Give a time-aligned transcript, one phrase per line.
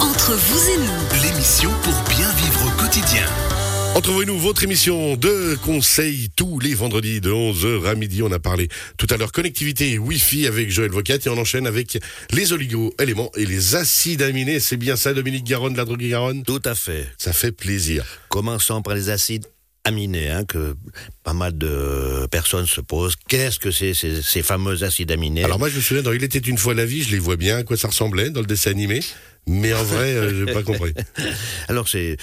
[0.00, 3.26] Entre vous et nous, L'émission pour bien vivre au quotidien.
[3.94, 8.22] Entre vous et nous, votre émission de conseils tous les vendredis de 11h à midi.
[8.22, 11.66] On a parlé tout à l'heure connectivité et Wi-Fi avec Joël Vocat et on enchaîne
[11.66, 11.98] avec
[12.30, 14.60] les oligo-éléments et les acides aminés.
[14.60, 16.42] C'est bien ça, Dominique Garonne, de la droguerie Garonne?
[16.42, 17.06] Tout à fait.
[17.16, 18.04] Ça fait plaisir.
[18.28, 19.46] Commençons par les acides
[19.84, 20.74] aminés, hein, que
[21.22, 23.14] pas mal de personnes se posent.
[23.28, 25.44] Qu'est-ce que c'est ces, ces fameux acides aminés?
[25.44, 27.36] Alors moi, je me souviens, dans Il était une fois la vie, je les vois
[27.36, 29.00] bien, à quoi ça ressemblait dans le dessin animé.
[29.48, 30.92] Mais en vrai, euh, j'ai pas compris.
[31.68, 32.16] Alors c'est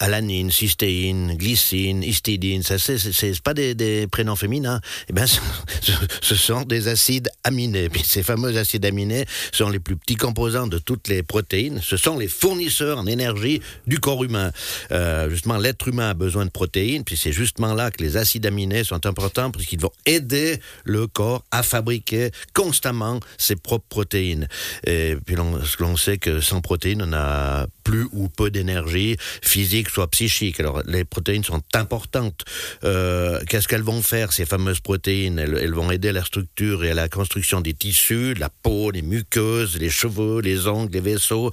[0.00, 4.80] alanine, cystéine, glycine, histidine, ça c'est pas des, prénoms féminins.
[5.08, 5.26] Eh ben
[6.22, 7.88] ce, sont des acides aminés.
[7.88, 11.80] Puis ces fameux acides aminés sont les plus petits composants de toutes les protéines.
[11.82, 14.50] Ce sont les fournisseurs en énergie du corps humain.
[14.90, 17.04] Euh, justement, l'être humain a besoin de protéines.
[17.04, 21.06] Puis c'est justement là que les acides aminés sont importants parce qu'ils vont aider le
[21.06, 24.48] corps à fabriquer constamment ses propres protéines.
[24.84, 30.08] Et puis l'on sait que sans protéines, on a plus ou peu d'énergie physique, soit
[30.10, 30.60] psychique.
[30.60, 32.44] Alors les protéines sont importantes.
[32.84, 35.38] Euh, Qu'est-ce qu'elles vont faire, ces fameuses protéines?
[35.38, 38.90] Elles, elles vont aider à la structure et à la construction des tissus, la peau,
[38.90, 41.50] les muqueuses, les cheveux, les ongles, les vaisseaux.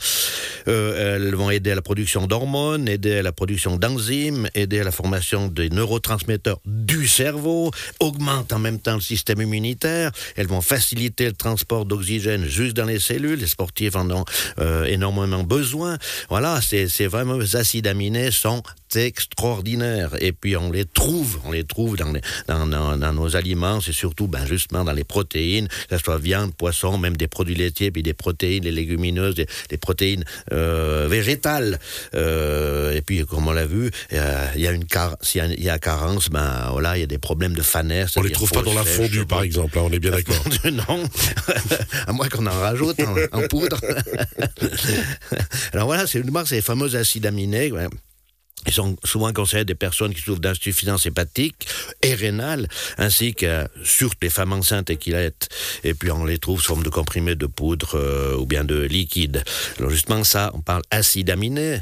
[0.67, 4.83] Euh, elles vont aider à la production d'hormones, aider à la production d'enzymes, aider à
[4.83, 10.11] la formation des neurotransmetteurs du cerveau, augmentent en même temps le système immunitaire.
[10.35, 13.39] Elles vont faciliter le transport d'oxygène juste dans les cellules.
[13.39, 14.25] Les sportifs en ont
[14.59, 15.97] euh, énormément besoin.
[16.29, 18.63] Voilà, ces, ces fameux acides aminés sont
[18.95, 20.11] extraordinaires.
[20.19, 23.81] Et puis on les trouve, on les trouve dans, les, dans, dans, dans nos aliments,
[23.81, 27.55] c'est surtout ben, justement dans les protéines, que ce soit viande, poisson, même des produits
[27.55, 31.79] laitiers, puis des protéines, les légumineuses, des, des protéines euh, végétales.
[32.15, 35.45] Euh, et puis comme on l'a vu, euh, il y a une car s'il y
[35.45, 38.15] a- il y a carence, ben voilà, il y a des problèmes de fanès.
[38.17, 39.43] On les trouve pas dans la sèche, fondue, par bon.
[39.45, 40.43] exemple, hein, on est bien d'accord.
[40.71, 41.03] non,
[42.07, 43.79] à moins qu'on en rajoute en, en poudre.
[45.73, 47.71] Alors voilà, c'est une marque, c'est les fameux acides aminés.
[47.71, 47.87] ouais.
[48.65, 51.67] Ils sont souvent conseillés des personnes qui souffrent d'insuffisance hépatique
[52.01, 55.49] et rénale, ainsi que surtout les femmes enceintes et qui l'êtent.
[55.83, 58.81] Et puis on les trouve sous forme de comprimés de poudre euh, ou bien de
[58.81, 59.43] liquide.
[59.79, 61.79] Alors justement ça, on parle acides aminés.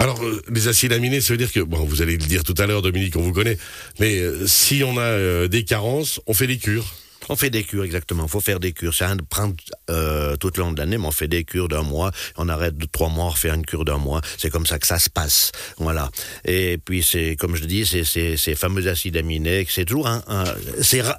[0.00, 2.54] Alors, euh, les acides aminés, ça veut dire que, bon, vous allez le dire tout
[2.58, 3.56] à l'heure, Dominique, on vous connaît,
[4.00, 6.92] mais euh, si on a des carences, on fait des cures.
[7.28, 8.28] On fait des cures, exactement.
[8.28, 8.92] faut faire des cures.
[9.16, 9.54] De prendre
[9.90, 12.10] euh, tout le l'année, mais on fait des cures d'un mois.
[12.36, 14.20] On arrête de trois mois, on refait une cure d'un mois.
[14.38, 15.52] C'est comme ça que ça se passe.
[15.78, 16.10] Voilà.
[16.44, 18.04] Et puis, c'est comme je dis, c'est
[18.36, 19.66] ces fameux acides aminés.
[19.68, 20.44] C'est toujours un, un-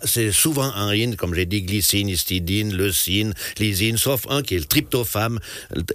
[0.04, 4.60] c'est souvent un in, comme j'ai dit, glycine, histidine, leucine, lysine, sauf un qui est
[4.60, 5.40] le tryptophane.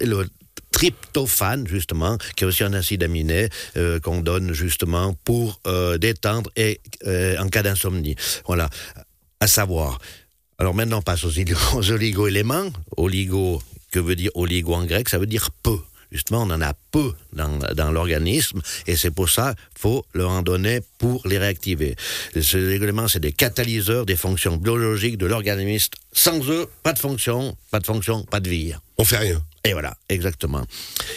[0.01, 0.25] Le
[0.71, 6.49] tryptophane, justement, qui est aussi un acide aminé euh, qu'on donne justement pour euh, détendre
[6.55, 8.15] et euh, en cas d'insomnie.
[8.45, 8.69] Voilà.
[9.41, 9.99] À savoir.
[10.59, 12.71] Alors maintenant, on passe aux, oli- aux oligo-éléments.
[12.95, 15.09] Oligo, que veut dire oligo en grec?
[15.09, 15.77] Ça veut dire peu.
[16.11, 20.81] Justement, on en a peu dans, l'organisme et c'est pour ça faut leur en donner
[20.97, 21.95] pour les réactiver.
[22.33, 25.93] Ces éléments, c'est des catalyseurs des fonctions biologiques de l'organisme.
[26.11, 28.73] Sans eux, pas de fonction, pas de fonction, pas de vie.
[28.97, 29.41] On fait rien.
[29.63, 30.65] Et voilà, exactement.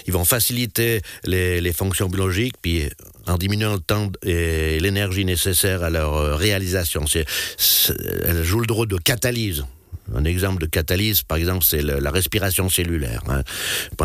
[0.07, 2.89] Ils vont faciliter les, les fonctions biologiques, puis
[3.27, 7.07] en diminuant le temps et l'énergie nécessaire à leur euh, réalisation.
[7.07, 7.25] C'est,
[8.27, 9.65] elles jouent le rôle de catalyse.
[10.15, 13.23] Un exemple de catalyse, par exemple, c'est la respiration cellulaire.
[13.29, 13.43] Hein.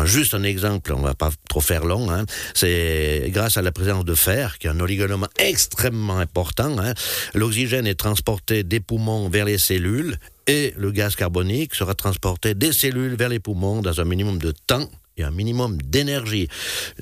[0.04, 2.10] Juste un exemple, on va pas trop faire long.
[2.10, 2.24] Hein.
[2.54, 6.78] C'est grâce à la présence de fer, qui est un oligoélément extrêmement important.
[6.78, 6.94] Hein.
[7.34, 10.16] L'oxygène est transporté des poumons vers les cellules
[10.46, 14.52] et le gaz carbonique sera transporté des cellules vers les poumons dans un minimum de
[14.66, 16.48] temps et un minimum d'énergie.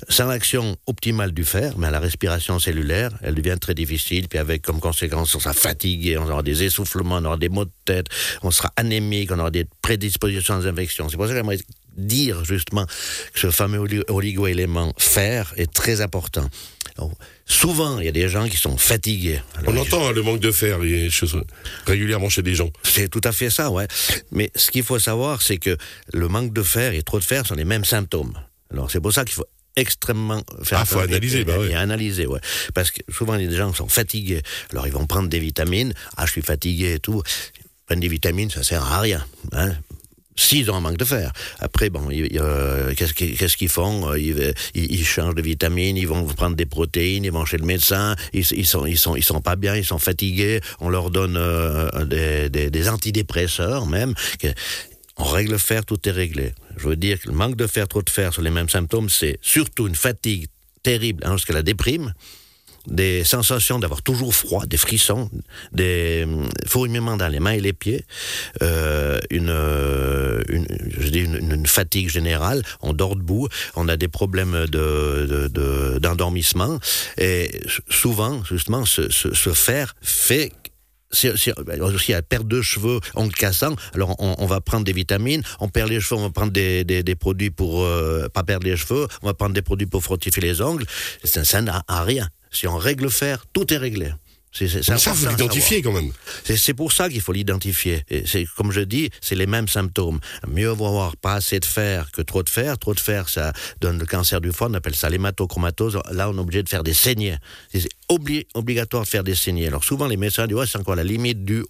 [0.09, 4.61] Sans l'action optimale du fer, mais la respiration cellulaire, elle devient très difficile, puis avec
[4.61, 8.07] comme conséquence, on sera fatigué, on aura des essoufflements, on aura des maux de tête,
[8.41, 11.09] on sera anémique, on aura des prédispositions aux infections.
[11.09, 11.33] C'est pour ça
[11.99, 12.85] dire justement
[13.33, 16.47] que ce fameux oli- oligo-élément fer est très important.
[16.97, 17.11] Alors,
[17.45, 19.41] souvent, il y a des gens qui sont fatigués.
[19.55, 20.79] Alors, On entend hein, le manque de fer
[21.85, 22.69] régulièrement chez des gens.
[22.83, 23.87] c'est tout à fait ça, ouais.
[24.31, 25.77] Mais ce qu'il faut savoir, c'est que
[26.13, 28.33] le manque de fer et trop de fer sont les mêmes symptômes.
[28.71, 29.45] Alors c'est pour ça qu'il faut
[29.75, 31.71] extrêmement faire Ah, faut analyser, et, bah ouais.
[31.71, 32.39] et analyser, ouais.
[32.73, 34.41] Parce que souvent les gens sont fatigués.
[34.71, 35.93] Alors ils vont prendre des vitamines.
[36.17, 37.23] Ah, je suis fatigué et tout.
[37.87, 39.25] Prendre des vitamines, ça sert à rien.
[39.53, 39.71] Hein.
[40.39, 41.33] S'ils ont un manque de fer.
[41.59, 44.09] Après, bon, qu'est-ce qu'ils font?
[44.13, 48.15] Euh, ils, changent de vitamines, ils vont prendre des protéines, ils vont chez le médecin,
[48.31, 50.61] ils, ils sont, ils sont, ils sont pas bien, ils sont fatigués.
[50.79, 54.13] On leur donne euh, des, antidépresseurs même.
[55.17, 56.53] On règle le fer, tout est réglé.
[56.77, 59.09] Je veux dire que le manque de fer, trop de fer sur les mêmes symptômes,
[59.09, 60.47] c'est surtout une fatigue
[60.83, 62.13] terrible hein, jusqu'à la déprime,
[62.89, 65.29] des sensations d'avoir toujours froid, des frissons,
[65.71, 68.05] des euh, fourmillements dans les mains et les pieds,
[68.61, 74.07] euh, une, euh, une, je dis une, fatigue générale, on dort debout, on a des
[74.07, 76.79] problèmes de, de, de- d'endormissement,
[77.17, 80.51] et souvent, justement, ce, ce fer fait
[81.11, 83.75] c'est c'est- ben, aussi la perte de cheveux en le cassant.
[83.93, 87.15] Alors on, va prendre des vitamines, on perd les cheveux, on va prendre des, des,
[87.15, 90.61] produits pour euh, pas perdre les cheveux, on va prendre des produits pour fortifier les
[90.61, 90.85] ongles.
[91.23, 92.27] Ça, n'a rien.
[92.51, 94.11] Si on règle le fer, tout est réglé.
[94.51, 96.11] C'est c'est- c'est ça, faut l'identifier quand même.
[96.43, 98.03] c'est c'est pour ça qu'il faut l'identifier.
[98.09, 100.19] Et c'est comme je dis, c'est les mêmes symptômes.
[100.47, 102.79] Mieux vaut avoir pas assez de fer que trop de fer.
[102.79, 104.67] Trop de fer, ça donne le cancer du foie.
[104.71, 105.99] On appelle ça l'hématochromatose.
[106.11, 107.35] Là, on est obligé de faire des saignées.
[107.71, 109.67] C'est obli- obligatoire de faire des saignées.
[109.67, 111.63] Alors souvent, les médecins disent ouais, c'est encore la limite du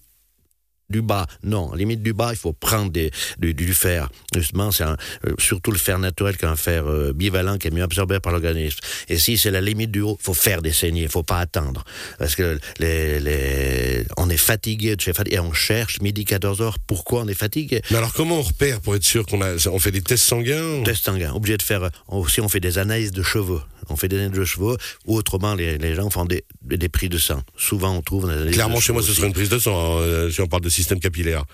[0.90, 1.26] du bas.
[1.42, 4.08] Non, limite du bas, il faut prendre des, du, du fer.
[4.34, 4.96] Justement, c'est euh,
[5.38, 8.78] surtout le fer naturel qu'un fer euh, bivalent qui est mieux absorbé par l'organisme.
[9.08, 11.84] Et si c'est la limite du haut, faut faire des saignées, faut pas attendre.
[12.18, 16.60] Parce que les, les, on est fatigué de chez fatigué, et on cherche midi 14
[16.60, 16.78] heures.
[16.86, 17.82] Pourquoi on est fatigué?
[17.90, 20.82] Mais alors comment on repère pour être sûr qu'on a, on fait des tests sanguins?
[20.84, 21.90] Test sanguin, obligé de faire.
[22.08, 23.60] Aussi, on fait des analyses de cheveux.
[23.90, 24.76] On fait des analyses de cheveux,
[25.06, 27.42] ou autrement, les, les gens font des, des, prises de sang.
[27.56, 28.30] Souvent, on trouve.
[28.50, 30.68] Clairement, chez moi, ce serait une prise de sang, hein, euh, si on parle de
[30.68, 31.44] système capillaire.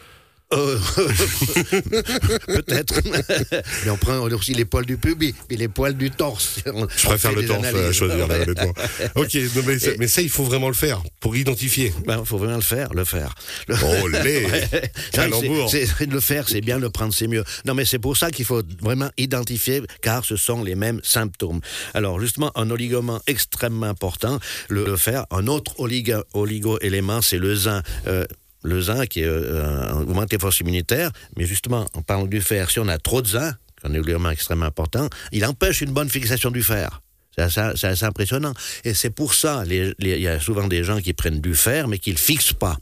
[0.54, 0.78] Euh,
[2.46, 3.00] Peut-être.
[3.84, 6.60] Mais on prend aussi les poils du pubis et les poils du torse.
[6.72, 7.92] On- Je préfère le torse à analyses.
[7.96, 8.72] choisir, là, honnêtement.
[9.16, 11.92] Ok, non, mais, ça- mais ça, il faut vraiment le faire pour identifier.
[12.06, 13.34] Ben, faut vraiment le faire, le faire.
[13.68, 14.46] Le- Oh, les.
[15.68, 17.44] C'est- Le faire, c'est bien, le prendre, c'est mieux.
[17.64, 21.60] Non, mais c'est pour ça qu'il faut vraiment identifier, car ce sont les mêmes symptômes.
[21.94, 24.38] Alors, justement, un oligoment extrêmement important,
[24.68, 25.26] le, le fer.
[25.30, 27.82] Un autre oligo- oligo-élément, c'est le zinc.
[28.06, 28.24] Euh,
[28.66, 32.70] le zinc qui est, euh, augmente les forces immunitaires, mais justement, en parlant du fer,
[32.70, 33.54] si on a trop de zinc,
[33.84, 37.00] un élément extrêmement important, il empêche une bonne fixation du fer.
[37.36, 38.54] C'est assez, impressionnant.
[38.84, 41.98] Et c'est pour ça, il y a souvent des gens qui prennent du fer, mais
[41.98, 42.78] qui ne le fixent pas.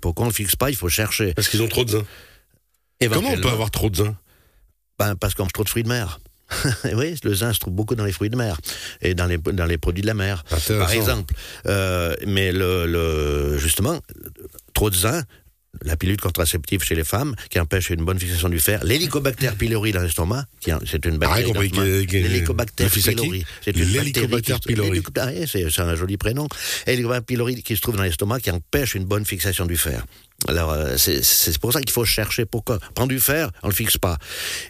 [0.00, 1.34] Pourquoi on ne le fixe pas Il faut chercher.
[1.34, 2.04] Parce qu'ils ont trop de zinc.
[3.12, 4.16] Comment on peut avoir trop de zinc
[4.98, 6.20] Ben, parce qu'on mange trop de fruits de mer.
[6.94, 8.58] oui, le zinc se trouve beaucoup dans les fruits de mer
[9.02, 11.34] et dans les, dans les produits de la mer, par exemple.
[11.66, 14.00] Euh, mais le, le, justement,
[14.78, 15.24] trop de zinc,
[15.84, 19.90] la pilule contraceptive chez les femmes qui empêche une bonne fixation du fer, l'hélicobacter pylori
[19.92, 20.44] dans l'estomac,
[20.86, 21.50] c'est une Ah, bactérie.
[22.84, 23.44] à qui pylori.
[23.64, 25.02] C'est une se- pylori.
[25.18, 26.46] ah, c'est un joli prénom.
[26.86, 30.04] Hélicobacter pylori qui se trouve dans l'estomac qui empêche une bonne fixation du fer.
[30.46, 32.78] Alors, euh, c'est- pour ça qu'il faut chercher pourquoi.
[32.94, 34.18] Prendre du fer, on le fixe pas.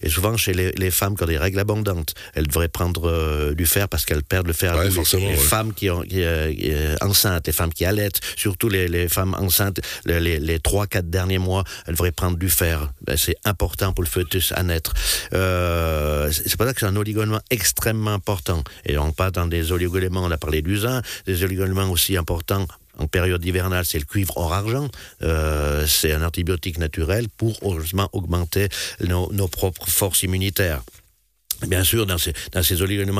[0.01, 3.55] Et souvent, chez les, les femmes qui ont des règles abondantes, elles devraient prendre euh,
[3.55, 4.75] du fer parce qu'elles perdent le fer.
[4.79, 5.37] Ouais, Les ouais.
[5.37, 9.09] femmes qui ont qui, euh, qui, euh, enceintes, les femmes qui allaitent, surtout les, les
[9.11, 12.91] femmes enceintes, les, les, les 3-4 derniers mois, elles devraient prendre du fer.
[13.07, 14.95] Ben, c'est important pour le fœtus à naître.
[15.31, 18.65] C'est pour ça que c'est un oligoélément extrêmement important.
[18.87, 22.67] Et on parle dans des oligoéléments, on a parlé du zinc, des oligoéléments aussi importants
[22.99, 24.89] en période hivernale, c'est le cuivre hors argent.
[25.23, 28.69] Euh, c'est un antibiotique naturel pour heureusement augmenter
[29.07, 30.83] nos, nos propres forces immunitaires.
[31.67, 32.63] Bien sûr, dans ces, dans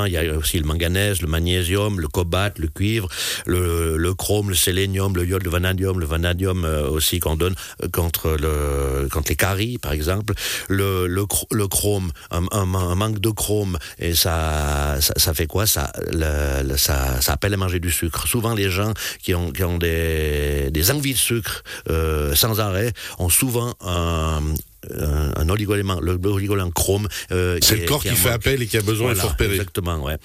[0.05, 3.09] il y a aussi le manganèse, le magnésium, le cobalt, le cuivre,
[3.45, 7.89] le, chrome, le sélénium, le iode, le vanadium, le vanadium euh, aussi qu'on donne euh,
[7.89, 10.33] contre, le, contre les caries, par exemple.
[10.69, 12.65] Le, le, chro- le chrome, un,
[12.95, 14.99] manque de chrome, et ça,
[15.33, 15.67] fait quoi?
[15.67, 18.25] Ça, le- le- ça, ça appelle à manger du sucre.
[18.25, 19.51] Souvent, les gens qui ont,
[20.71, 24.41] des envies de sucre euh, sans arrêt ont souvent un,
[24.97, 27.07] un, un oligoélément, le oligoélément chrome.
[27.31, 29.55] euh, C'est le corps qui fait appel et qui a besoin, il voilà, faut repérer.
[29.55, 30.17] Exactement, ouais.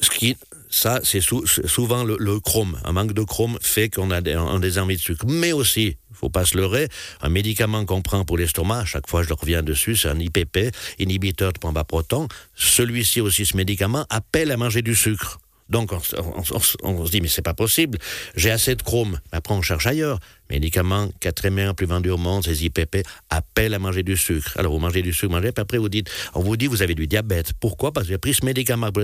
[0.00, 0.36] Ce qui,
[0.68, 2.78] ça, c'est sou- c'est souvent le, le chrome.
[2.84, 5.24] Un manque de chrome fait qu'on a des, des envies de sucre.
[5.28, 6.88] Mais aussi, faut pas se leurrer,
[7.22, 10.74] un médicament qu'on prend pour l'estomac, à chaque fois je reviens dessus, c'est un IPP,
[10.98, 12.26] inhibiteur de pompe à proton.
[12.56, 15.38] Celui-ci aussi, ce médicament, appelle à manger du sucre.
[15.70, 17.98] Donc on, se- on se- on- on se dit, mais c'est pas possible,
[18.36, 19.18] j'ai assez de chrome.
[19.32, 20.18] Après on cherche ailleurs.
[20.50, 22.98] Médicaments, quatrième plus vendu au monde, ces IPP,
[23.30, 24.52] appellent à manger du sucre.
[24.56, 26.94] Alors vous mangez du sucre, mangez, puis après vous dites, on vous dit vous avez
[26.94, 27.52] du diabète.
[27.58, 27.92] Pourquoi?
[27.92, 29.00] Parce que j'ai pris ce médicament qui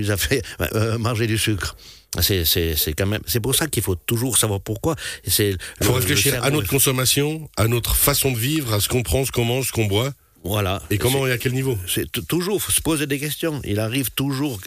[0.00, 0.42] vous a- vous fait
[0.74, 1.76] euh, manger du sucre.
[2.20, 4.94] C'est, c'est, c'est quand même, c'est pour ça qu'il faut toujours savoir pourquoi.
[5.24, 9.02] Il faut le réfléchir à notre consommation, à notre façon de vivre, à ce qu'on
[9.02, 10.12] prend, ce qu'on mange, ce qu'on boit,
[10.44, 10.80] Voilà.
[10.90, 11.76] et comment et à quel niveau?
[11.88, 13.60] C'est toujours, faut se poser des questions.
[13.64, 14.60] Il arrive toujours,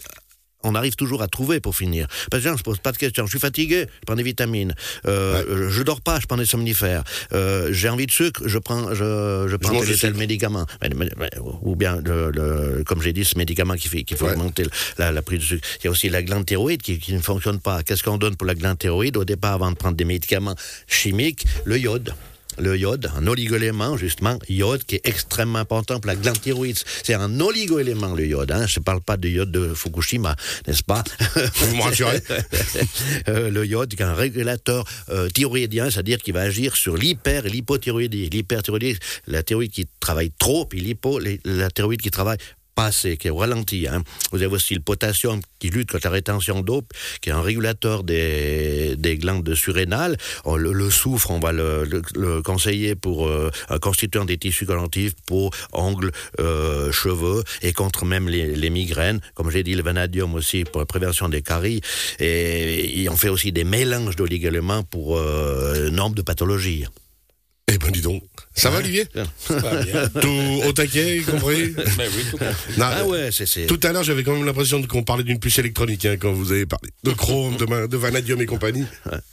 [0.64, 2.08] on arrive toujours à trouver pour finir.
[2.32, 3.26] Parce que gens ne se posent pas de questions.
[3.26, 4.74] Je suis fatigué, je prends des vitamines.
[5.06, 7.04] Euh, euh, Je dors pas, je prends des somnifères.
[7.34, 10.66] Euh, J'ai envie de sucre, je prends, je, je prends mange tel médicament.
[10.82, 11.30] Mais- mais- mais-
[11.62, 14.32] ou bien, le, le- comme j'ai dit, ce médicament qui fait, qu'il faut Ouais.
[14.34, 14.64] augmenter
[14.98, 15.68] la, la prise de sucre.
[15.82, 17.84] Il y a aussi la glande thyroïde qui, qui ne fonctionne pas.
[17.84, 19.18] Qu'est-ce qu'on donne pour la glande thyroïde?
[19.18, 20.56] Au départ, avant de prendre des médicaments
[20.88, 22.14] chimiques, le iode.
[22.60, 26.78] Le iode, un oligoélément, justement, iode, qui est extrêmement important pour la glande thyroïde.
[27.04, 28.52] C'est un oligoélément, le iode.
[28.52, 28.66] Hein.
[28.68, 30.36] Je ne parle pas du iode de Fukushima,
[30.68, 31.04] n'est-ce pas?
[31.36, 32.22] Vous me rassurez
[33.30, 37.46] Euh, Le iode, qui est un régulateur euh, thyroïdien, c'est-à-dire qui va agir sur l'hyper
[37.46, 38.30] et l'hypothyroïdie.
[38.30, 38.98] L'hyperthyroïdie,
[39.28, 42.38] la thyroïde qui travaille trop, puis l'hypo, la thyroïde qui travaille
[42.78, 43.88] pas assez, qui est ralenti.
[43.88, 44.04] hein.
[44.32, 46.84] Vous avez aussi le potassium qui lutte contre la rétention d'eau,
[47.22, 50.16] qui est un régulateur des, des glandes surrénales.
[50.46, 55.14] Le, soufre, on va le, le- le conseiller pour euh, un constituant des tissus connectifs,
[55.26, 59.22] peau, ongles, euh, cheveux, et contre même les, migraines.
[59.34, 61.82] Comme j'ai dit, le vanadium aussi pour la prévention des caries.
[62.20, 66.86] Et, et on fait aussi des mélanges d'oligo-éléments pour euh, nombre de pathologies.
[67.70, 68.24] Eh ben dis donc.
[68.56, 70.08] Ça va Olivier Pas bien.
[70.22, 72.56] Tout au taquet, y compris Mais oui, tout compris.
[72.78, 73.46] Non, Ah ouais, c'est...
[73.46, 76.32] c'est- Tout à l'heure, j'avais quand même l'impression qu'on parlait d'une puce électronique hein, quand
[76.32, 78.86] vous avez parlé de Chrome, de, Vanadium et compagnie.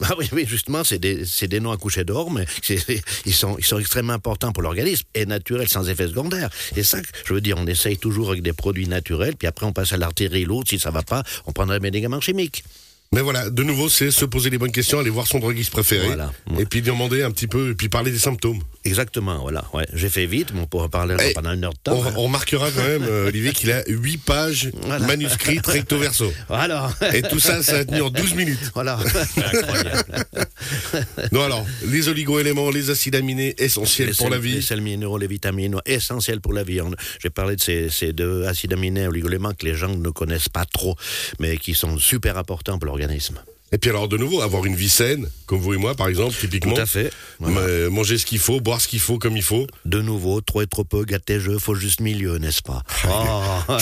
[0.02, 3.32] Ah oui, oui, justement, c'est des, c'est des noms à coucher dehors, mais c'est- ils,
[3.32, 6.50] sont, ils sont extrêmement importants pour l'organisme et naturels sans effet secondaire.
[6.76, 9.72] Et ça, je veux dire, on essaye toujours avec des produits naturels, puis après on
[9.72, 10.68] passe à l'artillerie lourde.
[10.68, 12.64] Si ça va pas, on prendra des médicaments chimiques.
[13.12, 16.06] Mais voilà, de nouveau, c'est se poser les bonnes questions, aller voir son droguiste préféré,
[16.06, 16.32] Voilà.
[16.58, 18.60] et puis demander un petit peu, et puis parler des symptômes.
[18.86, 19.64] Exactement, voilà.
[19.72, 21.96] Ouais, j'ai fait vite, mais on pourra parler Eh, pendant une heure de temps.
[21.98, 22.12] On, hein.
[22.16, 25.06] on remarquera quand même, euh, Olivier, qu'il a 8 pages Voilà.
[25.06, 26.32] manuscrites recto verso.
[26.48, 26.90] Voilà.
[27.14, 28.70] Et tout ça, ça a tenu en 12 minutes.
[28.74, 28.98] voilà.
[29.36, 30.26] Incroyable.
[31.32, 34.54] Non, alors, les oligo-éléments, les acides aminés, essentiels Les pour la vie.
[34.54, 36.80] Les sels minéraux, les vitamines, essentiels pour la vie.
[37.22, 40.64] J'ai parlé de ces, ces deux acides aminés oligoéléments que les gens ne connaissent pas
[40.64, 40.96] trop,
[41.40, 43.38] mais qui sont super importants pour l'organisme.
[43.74, 46.32] Et puis alors, de nouveau, avoir une vie saine, comme vous et moi, par exemple,
[46.38, 46.74] typiquement.
[46.74, 47.10] Tout à fait.
[47.40, 47.60] Voilà.
[47.60, 49.66] Mais manger ce qu'il faut, boire ce qu'il faut comme il faut.
[49.84, 52.84] De nouveau, trop et trop peu, gâter jeu, faut juste milieu, n'est-ce pas?
[53.08, 53.42] Oh,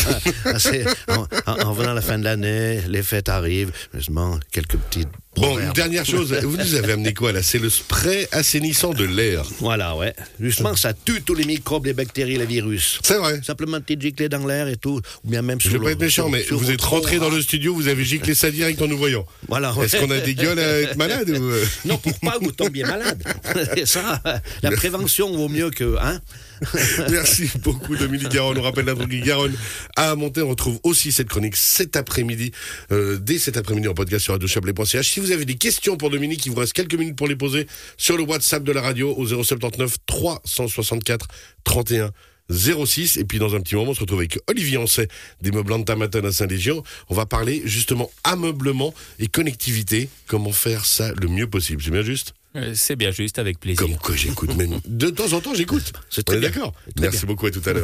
[1.08, 5.58] en, en- en venant la fin de l'année, les fêtes arrivent, justement, quelques petites Bon,
[5.58, 7.42] une dernière chose, vous nous avez amené quoi là?
[7.42, 9.44] C'est le spray assainissant de l'air.
[9.60, 10.14] Voilà, ouais.
[10.38, 13.00] Justement, ça tue tous les microbes, les bactéries, les virus.
[13.02, 13.40] C'est vrai.
[13.42, 15.92] Simplement une petite giclée dans l'air et tout, ou bien même Je sur vais pas
[15.92, 18.88] être méchant, mais vous êtes rentré dans le studio, vous avez giclé ça direct en
[18.88, 19.26] nous voyant.
[19.48, 19.74] Voilà.
[19.82, 21.64] Est-ce qu'on a des gueules à être malade ou euh?
[21.86, 23.22] Non, pour pas que vous tombiez malade.
[23.74, 24.22] C'est ça.
[24.62, 25.96] La prévention vaut mieux que.
[26.00, 26.20] Hein
[27.10, 28.58] Merci beaucoup Dominique Garonne.
[28.58, 29.54] On rappelle la droguerie Garonne
[29.96, 30.42] à monter.
[30.42, 32.52] On retrouve aussi cette chronique cet après-midi,
[32.90, 35.10] euh, dès cet après-midi en podcast sur radiochablais.ch.
[35.10, 37.66] Si vous avez des questions pour Dominique, il vous reste quelques minutes pour les poser
[37.96, 41.28] sur le WhatsApp de la radio au 079 364
[41.64, 42.12] 31
[42.50, 45.08] 06 et puis dans un petit moment on se retrouve avec Olivier Ancet
[45.40, 50.84] des meubles de Tamaton à Saint-Légion on va parler justement ameublement et connectivité comment faire
[50.84, 51.82] ça le mieux possible?
[51.82, 52.34] C'est bien juste?
[52.74, 53.82] C'est bien juste, avec plaisir.
[53.82, 55.92] comme quoi j'écoute même de temps en temps j'écoute.
[56.10, 56.50] C'est très bien.
[56.50, 56.74] d'accord.
[57.00, 57.80] Merci beaucoup à tout à l'heure